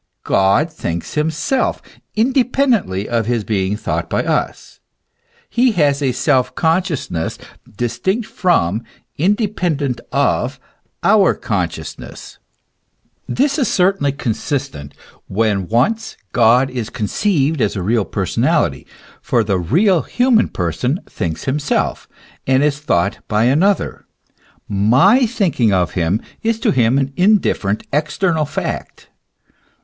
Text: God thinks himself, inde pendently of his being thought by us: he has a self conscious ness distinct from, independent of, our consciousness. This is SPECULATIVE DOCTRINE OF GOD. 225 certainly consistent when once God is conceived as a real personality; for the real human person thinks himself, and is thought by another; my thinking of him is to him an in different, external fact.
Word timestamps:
God 0.23 0.73
thinks 0.73 1.13
himself, 1.13 1.79
inde 2.15 2.33
pendently 2.51 3.05
of 3.07 3.27
his 3.27 3.43
being 3.43 3.77
thought 3.77 4.09
by 4.09 4.23
us: 4.25 4.79
he 5.47 5.73
has 5.73 6.01
a 6.01 6.11
self 6.11 6.55
conscious 6.55 7.11
ness 7.11 7.37
distinct 7.77 8.25
from, 8.27 8.81
independent 9.19 10.01
of, 10.11 10.59
our 11.03 11.35
consciousness. 11.35 12.39
This 13.29 13.59
is 13.59 13.67
SPECULATIVE 13.67 14.17
DOCTRINE 14.17 14.31
OF 14.31 14.37
GOD. 14.37 14.93
225 15.29 15.67
certainly 15.67 15.67
consistent 15.67 15.67
when 15.67 15.67
once 15.67 16.17
God 16.31 16.71
is 16.71 16.89
conceived 16.89 17.61
as 17.61 17.75
a 17.75 17.83
real 17.83 18.03
personality; 18.03 18.87
for 19.21 19.43
the 19.43 19.59
real 19.59 20.01
human 20.01 20.47
person 20.49 21.01
thinks 21.05 21.43
himself, 21.45 22.09
and 22.47 22.63
is 22.63 22.79
thought 22.79 23.19
by 23.27 23.43
another; 23.43 24.07
my 24.67 25.27
thinking 25.27 25.71
of 25.71 25.91
him 25.91 26.19
is 26.41 26.59
to 26.61 26.71
him 26.71 26.97
an 26.97 27.13
in 27.15 27.37
different, 27.37 27.85
external 27.93 28.45
fact. 28.45 29.09